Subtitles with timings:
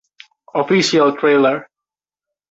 [0.61, 1.69] Official trailer